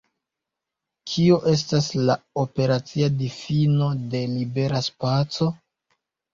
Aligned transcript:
Kio 1.11 1.37
estas 1.51 1.91
la 2.07 2.15
operacia 2.45 3.11
difino 3.21 3.93
de 4.17 4.25
libera 4.35 4.85
spaco? 4.91 5.55